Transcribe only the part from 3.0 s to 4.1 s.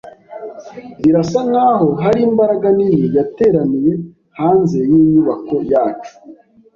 yateraniye